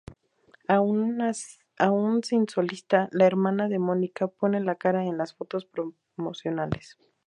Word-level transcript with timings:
Aún 0.67 2.23
sin 2.23 2.49
solista, 2.49 3.07
la 3.11 3.27
hermana 3.27 3.67
de 3.69 3.77
Mónica 3.77 4.25
pone 4.25 4.59
la 4.59 4.73
cara 4.73 5.05
en 5.05 5.19
las 5.19 5.35
fotos 5.35 5.67
promocionales. 5.67 6.97